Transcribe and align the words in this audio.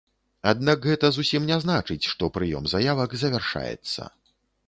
Аднак 0.51 0.79
гэта 0.91 1.11
зусім 1.17 1.45
не 1.49 1.57
значыць, 1.65 1.99
што 2.13 2.31
прыём 2.37 2.63
заявак 2.73 3.15
завяршаецца. 3.25 4.09